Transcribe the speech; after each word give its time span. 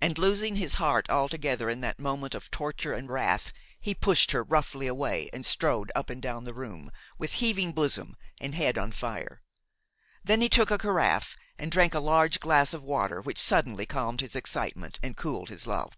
And, 0.00 0.18
losing 0.18 0.56
his 0.56 0.74
heart 0.82 1.08
altogether 1.08 1.70
in 1.70 1.80
that 1.80 2.00
moment 2.00 2.34
of 2.34 2.50
torture 2.50 2.92
and 2.92 3.08
wrath, 3.08 3.52
he 3.80 3.94
pushed 3.94 4.32
her 4.32 4.42
roughly 4.42 4.88
away 4.88 5.30
and 5.32 5.46
strode 5.46 5.92
up 5.94 6.10
and 6.10 6.20
down 6.20 6.42
the 6.42 6.52
room, 6.52 6.90
with 7.18 7.34
heaving 7.34 7.70
bosom 7.70 8.16
and 8.40 8.56
head 8.56 8.76
on 8.76 8.90
fire; 8.90 9.42
then 10.24 10.40
he 10.40 10.48
took 10.48 10.72
a 10.72 10.78
carafe 10.78 11.36
and 11.56 11.70
drank 11.70 11.94
a 11.94 12.00
large 12.00 12.40
glass 12.40 12.74
of 12.74 12.82
water 12.82 13.20
which 13.20 13.38
suddenly 13.38 13.86
calmed 13.86 14.22
his 14.22 14.34
excitement 14.34 14.98
and 15.04 15.16
cooled 15.16 15.50
his 15.50 15.68
love. 15.68 15.96